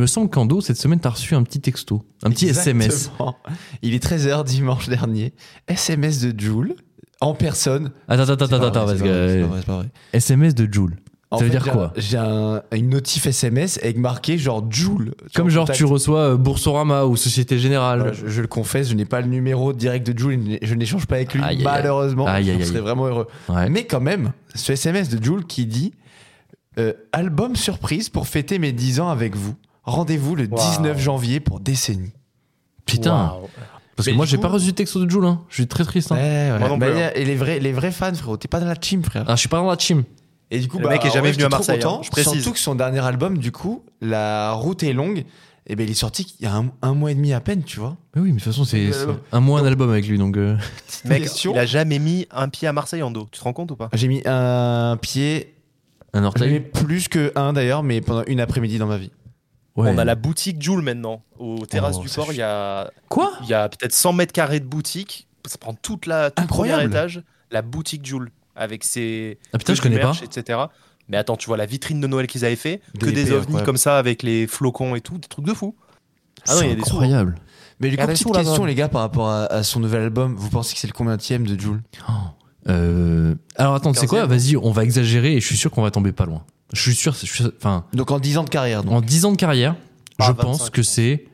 [0.00, 3.10] me semble qu'Ando, cette semaine, t'as reçu un petit texto, un petit SMS.
[3.82, 5.32] Il est 13h dimanche dernier.
[5.68, 6.74] SMS de Joule
[7.20, 7.90] en personne.
[8.08, 9.46] Attends, attends, attends, attends, parce que.
[10.12, 10.96] SMS de Joule.
[11.32, 15.14] En Ça veut fait, dire quoi J'ai un- une notif SMS avec marqué genre Joule.
[15.32, 15.78] Comme genre contact.
[15.78, 18.00] tu reçois euh, Boursorama ou Société Générale.
[18.00, 21.06] Voilà, je, je le confesse, je n'ai pas le numéro direct de Joule, je n'échange
[21.06, 22.26] pas avec lui, Aïe, malheureusement.
[22.26, 23.28] Aïe, aïe, je serais vraiment heureux.
[23.48, 23.70] Ouais.
[23.70, 25.92] Mais quand même, ce SMS de Joule qui dit
[26.80, 29.54] euh, Album surprise pour fêter mes 10 ans avec vous.
[29.84, 30.70] Rendez-vous le Waouh.
[30.70, 32.12] 19 janvier pour décennie.
[32.86, 33.34] Putain.
[33.96, 35.26] Parce que Mais moi, j'ai coup- pas reçu de texto de Joule.
[35.26, 35.40] Hein.
[35.48, 36.10] Je suis très triste.
[36.12, 36.16] hein.
[36.16, 36.58] Ouais, ouais.
[36.58, 38.66] Moi non Bah, plus, a- Et les vrais, les vrais fans, frérot, t'es pas dans
[38.66, 39.24] la team, frère.
[39.28, 40.04] Ah, je suis pas dans la team.
[40.50, 42.32] Et du coup, Le bah, mec est jamais venu à Marseille, hein, content, je précise.
[42.32, 45.24] Surtout que son dernier album, du coup, La route est longue.
[45.66, 47.62] Et ben il est sorti il y a un, un mois et demi à peine,
[47.62, 47.96] tu vois.
[48.16, 50.18] Mais oui, mais de toute façon, c'est Euh, un mois un album avec lui.
[50.18, 50.56] Donc, euh,
[51.04, 53.28] Mec, il a jamais mis un pied à Marseille en dos.
[53.30, 53.88] Tu te rends compte ou pas?
[53.92, 55.54] J'ai mis un pied,
[56.12, 56.50] un orteil.
[56.54, 59.12] mis plus que un d'ailleurs, mais pendant une après-midi dans ma vie.
[59.80, 59.90] Ouais.
[59.94, 61.22] On a la boutique Joule maintenant.
[61.38, 64.32] Aux terrasses Oh, du port, il y a, Quoi il y a peut-être 100 mètres
[64.32, 65.26] carrés de boutique.
[65.46, 66.92] Ça prend toute la tout le premier Incroyable.
[66.94, 67.22] étage.
[67.50, 68.30] La boutique Joule.
[68.56, 69.38] Avec ses.
[69.52, 70.12] Ah putain, je connais pas.
[70.22, 70.58] etc.
[71.08, 73.76] Mais attends, tu vois la vitrine de Noël qu'ils avaient fait, que Des ovnis comme
[73.76, 75.74] ça avec les flocons et tout, des trucs de fou.
[76.46, 77.34] Ah non, il y a C'est des sous, incroyable.
[77.80, 78.38] Mais du coup, Regardez petite là-bas.
[78.44, 80.92] question, les gars, par rapport à, à son nouvel album, vous pensez que c'est le
[80.92, 82.12] combienième de Jules Oh.
[82.68, 84.24] Euh, Alors attends, c'est quoi?
[84.26, 84.28] 15e.
[84.28, 86.44] Vas-y, on va exagérer et je suis sûr qu'on va tomber pas loin.
[86.72, 88.92] Je suis sûr, je suis- enfin, Donc en 10 ans de carrière, donc.
[88.92, 89.74] en 10 ans de carrière,
[90.18, 91.26] Ah, je 25, pense que c'est.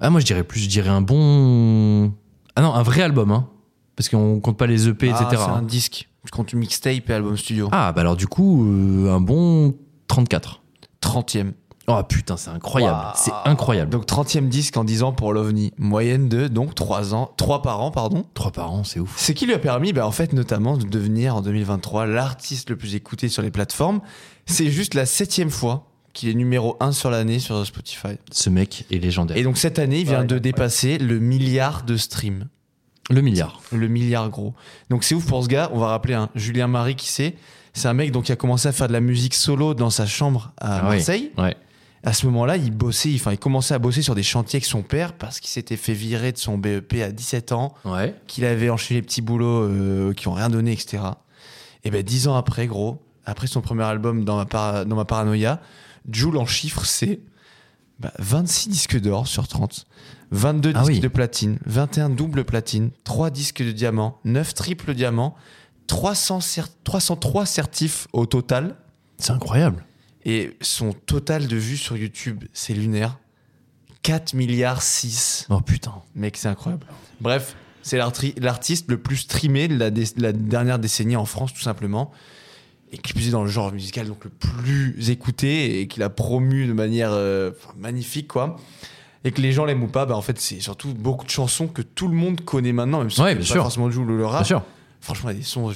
[0.00, 2.12] Ah, moi je dirais plus, je dirais un bon.
[2.56, 3.48] Ah non, un vrai album, hein.
[3.96, 5.42] Parce qu'on compte pas les EP, Ah, etc.
[5.44, 6.08] c'est un disque.
[6.24, 7.68] Je compte mixtape et album studio.
[7.72, 9.74] Ah, bah alors du coup, euh, un bon
[10.08, 10.60] 34.
[11.00, 11.52] 30e.
[11.88, 12.98] Oh putain, c'est incroyable.
[13.16, 13.90] C'est incroyable.
[13.90, 15.72] Donc 30e disque en 10 ans pour l'OVNI.
[15.78, 18.24] Moyenne de donc 3 ans, 3 par an, pardon.
[18.34, 19.18] Trois par an, c'est ouf.
[19.18, 22.76] Ce qui lui a permis, bah, en fait, notamment de devenir en 2023 l'artiste le
[22.76, 24.00] plus écouté sur les plateformes?
[24.46, 28.16] C'est juste la septième fois qu'il est numéro 1 sur l'année sur Spotify.
[28.30, 29.36] Ce mec est légendaire.
[29.36, 30.40] Et donc cette année, il vient Ouais, de ouais.
[30.40, 32.46] dépasser le milliard de streams.
[33.10, 33.60] Le milliard.
[33.72, 34.54] Le milliard gros.
[34.88, 35.68] Donc c'est ouf pour ce gars.
[35.72, 37.34] On va rappeler un Julien Marie qui c'est.
[37.74, 40.06] C'est un mec donc qui a commencé à faire de la musique solo dans sa
[40.06, 40.96] chambre à Ah oui.
[40.96, 41.30] Marseille.
[41.38, 41.56] Ouais.
[42.04, 44.82] À ce moment-là, il bossait, enfin il commençait à bosser sur des chantiers avec son
[44.82, 48.14] père parce qu'il s'était fait virer de son BEP à 17 ans, Ouais.
[48.26, 51.02] qu'il avait enchaîné les petits boulots euh, qui ont rien donné, etc.
[51.84, 55.04] Et ben dix ans après, gros, après son premier album dans ma, para- dans ma
[55.04, 55.60] paranoïa,
[56.10, 57.20] Jules en chiffres c'est
[58.00, 59.84] bah, 26 disques d'or sur 30,
[60.32, 61.00] 22 Ah disques oui.
[61.00, 65.36] de platine, 21 double platine, 3 disques de diamant, 9 triple diamant,
[65.86, 68.74] 300 cer- 303 certifs au total.
[69.18, 69.84] C'est incroyable.
[70.24, 73.18] Et son total de vues sur YouTube, c'est lunaire.
[74.02, 75.46] 4 milliards 6.
[75.50, 75.94] Oh putain.
[76.14, 76.86] Mec, c'est incroyable.
[77.20, 77.98] Bref, c'est
[78.38, 82.10] l'artiste le plus streamé de la, dé- la dernière décennie en France, tout simplement.
[82.92, 86.10] Et qui plus est dans le genre musical, donc le plus écouté et qu'il a
[86.10, 88.56] promu de manière euh, magnifique, quoi.
[89.24, 91.68] Et que les gens l'aiment ou pas, bah en fait, c'est surtout beaucoup de chansons
[91.68, 93.62] que tout le monde connaît maintenant, même si Ouais, c'est bien pas sûr.
[93.62, 94.40] forcément Jul ou le rap.
[94.42, 94.62] Bien sûr.
[95.00, 95.72] Franchement, il y a des sons,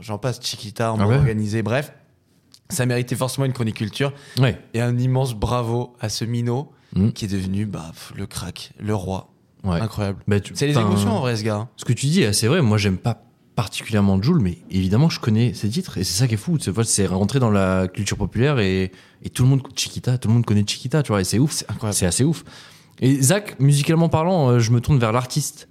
[0.00, 1.92] j'en passe, Chiquita, on Ah ouais organisé, bref.
[2.70, 4.12] Ça méritait forcément une chronique culture.
[4.38, 4.58] Ouais.
[4.74, 7.10] Et un immense bravo à ce minot Mm.
[7.10, 9.32] qui est devenu bah, le crack, le roi.
[9.64, 9.80] Ouais.
[9.80, 10.22] Incroyable.
[10.28, 11.56] Bah, C'est les émotions en vrai, ce gars.
[11.56, 11.68] hein.
[11.76, 12.62] Ce que tu dis, c'est vrai.
[12.62, 13.20] Moi, j'aime pas
[13.56, 16.56] particulièrement Joule, mais évidemment, je connais ses titres et c'est ça qui est fou.
[16.84, 18.92] C'est rentré dans la culture populaire et,
[19.24, 21.64] et tout le monde Chiquita, tout le monde connaît Chiquita, tu vois, et c'est ouf.
[21.90, 22.44] C'est assez ouf.
[23.00, 25.68] Et Zach, musicalement parlant, euh, je me tourne vers l'artiste.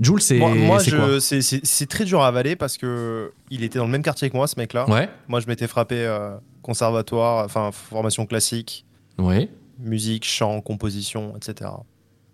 [0.00, 2.76] Joule, c'est Moi, moi, c'est quoi je- c'est- c'est c'est très dur à avaler parce
[2.78, 4.88] que il était dans le même quartier que moi, ce mec-là.
[4.88, 8.84] Ouais, Moi, je m'étais frappé euh, conservatoire, enfin formation classique,
[9.18, 9.48] ouais.
[9.78, 11.70] musique, chant, composition, etc.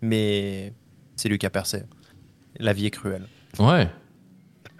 [0.00, 0.72] Mais
[1.16, 1.82] c'est lui qui a percé.
[2.58, 3.26] La vie est cruelle.
[3.58, 3.88] Ouais.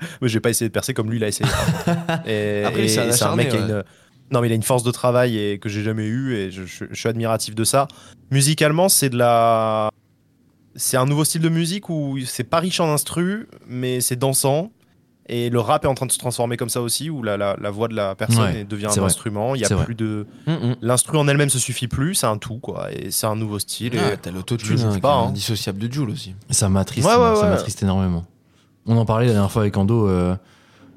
[0.20, 1.48] Mais j'ai pas essayé de percer comme lui l'a essayé.
[2.26, 3.84] et, Après, c'est un mec qui a une.
[4.32, 6.64] Non, mais il a une force de travail et que j'ai jamais eu et je,
[6.64, 7.86] je- je suis admiratif de ça.
[8.30, 9.90] Musicalement, c'est de la.
[10.74, 14.70] C'est un nouveau style de musique où c'est pas riche en instru, mais c'est dansant.
[15.28, 17.56] Et le rap est en train de se transformer comme ça aussi, où la, la,
[17.60, 19.04] la voix de la personne Ouais, devient un vrai.
[19.04, 19.54] instrument.
[19.54, 19.84] Il y a vrai.
[19.84, 20.26] plus de.
[20.46, 22.92] Mm, L'instru en elle-même se suffit plus, c'est un tout, quoi.
[22.92, 23.92] Et c'est un nouveau style.
[23.96, 24.16] Ah, et...
[24.16, 25.28] T'as Je l'autotune, hein, pas, hein.
[25.28, 26.34] indissociable de Jules aussi.
[26.50, 27.50] Ça m'attriste, Ouais, ouais, ça ouais.
[27.50, 28.24] m'attriste énormément.
[28.86, 30.34] On en parlait la dernière fois avec Ando, euh,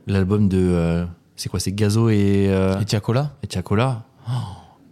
[0.08, 0.58] l'album de.
[0.60, 1.06] euh,
[1.36, 3.32] c'est quoi C'est Gazo et, euh, Et Tiakola?
[3.44, 4.04] et Tiakola.
[4.28, 4.32] Oh,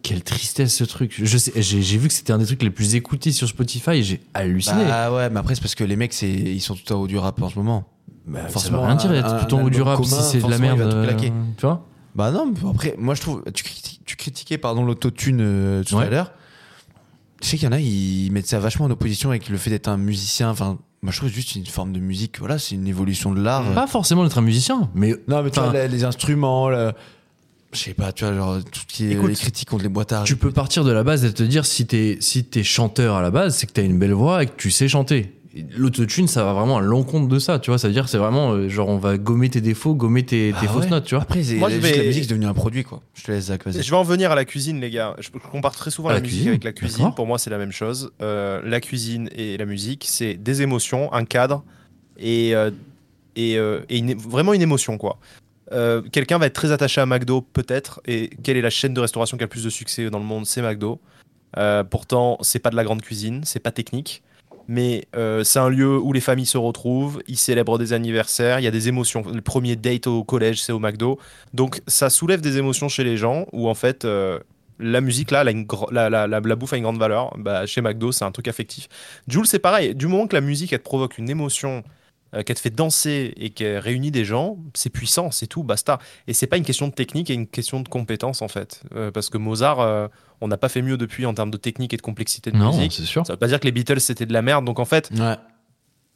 [0.03, 1.13] quelle tristesse ce truc.
[1.17, 3.91] Je sais, j'ai, j'ai vu que c'était un des trucs les plus écoutés sur Spotify
[3.91, 4.85] et j'ai halluciné.
[4.85, 7.07] Bah ouais, mais après, c'est parce que les mecs, c'est ils sont tout en haut
[7.07, 7.85] du rap en ce moment.
[8.27, 10.45] Bah, ça forcément, veut rien dire d'être tout en haut du rap commun, si c'est
[10.45, 10.77] de la merde.
[10.79, 11.33] il va tout euh, claquer.
[11.57, 11.85] tu vois?
[12.15, 13.43] Bah non, après, moi je trouve.
[13.53, 13.63] Tu,
[14.05, 16.05] tu critiquais pardon l'autotune euh, tout Ouais.
[16.05, 16.31] à l'heure.
[17.41, 19.69] Tu sais qu'il y en a, ils mettent ça vachement en opposition avec le fait
[19.69, 20.49] d'être un musicien.
[20.49, 22.39] Enfin, moi je trouve juste une forme de musique.
[22.39, 23.73] Voilà, c'est une évolution de l'art.
[23.73, 26.93] Pas forcément d'être un musicien, mais Non, mais tu vois, les instruments, le-
[27.73, 29.89] Je sais pas, tu vois, genre, tout ce qui est Écoute, les critiques contre les
[29.89, 32.63] boîtes à Tu peux partir de la base et te dire si t'es si t'es
[32.63, 35.33] chanteur à la base, c'est que t'as une belle voix et que tu sais chanter.
[35.77, 37.77] L'autotune, ça va vraiment à l'encontre de ça, tu vois.
[37.77, 40.65] Ça veut dire, c'est vraiment euh, genre on va gommer tes défauts, gommer tes, tes
[40.65, 40.89] Ah fausses ouais.
[40.89, 41.21] notes, tu vois.
[41.23, 43.01] Après, c'est Moi, je juste vais- la musique, c'est devenu un produit, quoi.
[43.13, 43.83] Je te laisse, Zach, vas-y.
[43.83, 45.15] Je vais en venir à la cuisine, les gars.
[45.19, 47.11] Je je compare très souvent À la, la musique cuisine, avec la cuisine.
[47.15, 48.11] Pour moi, c'est la même chose.
[48.23, 51.63] Euh, la cuisine et la musique, c'est des émotions, un cadre
[52.17, 52.71] et, euh,
[53.35, 55.19] et, euh, et une- vraiment une émotion, quoi.
[55.71, 58.01] Euh, Quelqu'un va être très attaché à McDo, peut-être.
[58.05, 60.25] Et quelle est la chaîne de restauration qui a le plus de succès dans le
[60.25, 60.45] monde?
[60.45, 60.99] C'est McDo.
[61.57, 64.23] Euh, pourtant, c'est pas de la grande cuisine, c'est pas technique.
[64.67, 68.63] Mais euh, c'est un lieu où les familles se retrouvent, ils célèbrent des anniversaires, il
[68.63, 69.23] y a des émotions.
[69.29, 71.19] Le premier date au collège, c'est au McDo.
[71.53, 74.07] Donc ça soulève des émotions chez les gens où en fait
[74.79, 75.53] la musique là, la,
[75.91, 77.35] la, la, la bouffe a une grande valeur.
[77.37, 78.87] Bah, chez McDo, c'est un truc affectif.
[79.27, 79.95] Jules, c'est pareil.
[79.95, 81.83] Du moment que la musique elle te provoque une émotion,
[82.33, 85.99] euh, qu'elle te fait danser et qu'elle réunit des gens, c'est puissant, c'est tout, basta.
[86.27, 88.81] Et c'est pas une question de technique, c'est une question de compétence en fait.
[88.95, 90.07] Euh, parce que Mozart, euh,
[90.41, 92.75] on n'a pas fait mieux depuis en termes de technique et de complexité de Non,
[92.75, 92.93] musique.
[92.93, 93.25] c'est sûr.
[93.25, 94.65] Ça veut pas dire que les Beatles c'était de la merde.
[94.65, 95.35] Donc en fait, Ouais.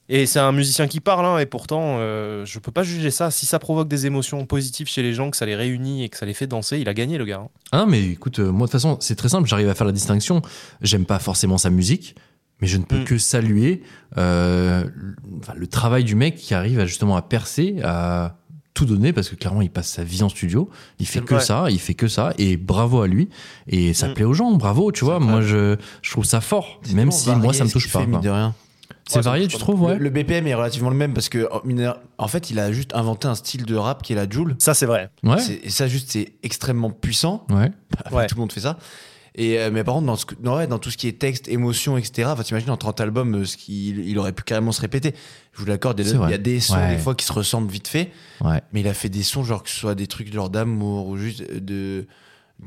[0.10, 3.30] et c'est un musicien qui parle, hein, et pourtant, euh, je peux pas juger ça.
[3.30, 6.18] Si ça provoque des émotions positives chez les gens, que ça les réunit et que
[6.18, 7.40] ça les fait danser, il a gagné, le gars.
[7.44, 7.50] hein.
[7.72, 9.92] Ah non, mais écoute, moi de toute façon, c'est très simple, j'arrive à faire la
[9.94, 10.42] distinction.
[10.82, 12.16] J'aime pas forcément sa musique,
[12.62, 13.04] mais je ne peux Mm.
[13.06, 13.84] que saluer
[14.18, 14.84] euh,
[15.56, 18.36] le- travail du mec qui arrive à justement à percer, à
[18.74, 20.70] tout donner, parce que clairement, il passe sa vie en studio,
[21.00, 21.44] il fait que vrai.
[21.44, 23.28] ça, il fait que ça, et bravo à lui.
[23.68, 24.14] Et ça Mm.
[24.14, 25.20] plaît aux gens, bravo, tu vois.
[25.20, 28.06] Moi, je, je trouve ça fort, même si moi, ça me touche pas.
[28.06, 28.20] quoi.
[28.20, 28.54] de rien?
[29.10, 29.94] C'est Ouais, varié, tu trouves, ouais?
[29.98, 32.74] Le, le BPM est relativement le même parce que en mine- en fait, il a
[32.74, 34.56] juste inventé un style de rap qui est la Joule.
[34.60, 35.10] Ça, c'est vrai.
[35.24, 37.46] Ouais, C'est- Et ça, juste, c'est extrêmement puissant.
[37.50, 37.72] ouais.
[38.12, 38.28] Ouais.
[38.28, 38.78] Tout le monde fait ça.
[39.38, 41.20] Et, euh, mais par contre, dans, ce que- dans, ouais, dans tout ce qui est
[41.20, 44.72] texte, émotion, etc., enfin, t'imagines en 30 albums, euh, ce qu'il il aurait pu carrément
[44.72, 45.14] se répéter.
[45.54, 46.96] Je vous l'accorde, il y a- des sons, Ouais.
[46.96, 48.12] des fois, qui se ressemblent vite fait.
[48.42, 48.62] Ouais.
[48.74, 51.18] Mais il a fait des sons, genre que ce soit des trucs genre d'amour ou
[51.18, 52.08] juste de.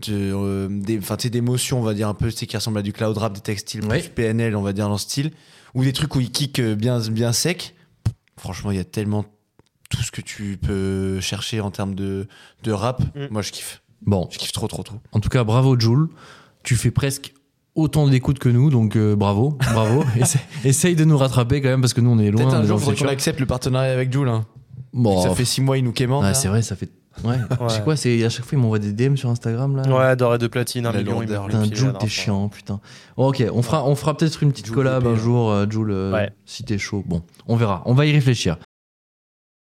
[0.07, 2.83] de euh, des- enfin, tu sais, d'émotion, on va dire un peu, qui ressemblent à
[2.83, 3.99] du cloud rap, des textiles Ouais.
[3.99, 5.33] plus PNL, on va dire, dans ce style.
[5.75, 7.75] Ou des trucs où il kick euh, bien, bien sec.
[8.37, 9.25] Franchement, il y a tellement
[9.91, 12.29] tout ce que tu peux chercher en termes de,
[12.63, 13.03] de rap.
[13.17, 13.27] Mm.
[13.33, 13.83] Moi, je kiffe.
[14.03, 14.97] Bon, Je kiffe trop, trop, trop.
[15.13, 16.07] En tout cas, bravo Jules.
[16.63, 17.35] Tu fais presque
[17.75, 20.05] autant d'écoute que nous, donc euh, bravo, bravo.
[20.17, 22.43] Essaye, essaye de nous rattraper quand même parce que nous on est loin.
[22.43, 24.29] Peut-être un jour, faudrait qu'on accepte le partenariat avec Jules.
[24.29, 24.45] Hein.
[24.93, 26.23] Bon, ça fait six mois, il nous quémande.
[26.23, 26.35] ouais, là.
[26.35, 26.91] c'est vrai, ça fait.
[27.25, 27.37] Ouais.
[27.61, 27.67] Ouais.
[27.69, 29.83] C'est quoi C'est à chaque fois ils m'envoient des DM sur Instagram là.
[29.89, 31.21] Ouais, d'or et de platine, un million.
[31.21, 32.81] Putain, Jules, t'es chiant, putain.
[33.17, 35.17] Bon, ok, on fera, on fera peut-être une petite collab un hein.
[35.17, 36.33] jour, euh, Jules, euh, Ouais.
[36.47, 37.05] si t'es chaud.
[37.07, 38.57] Bon, on verra, on va y réfléchir.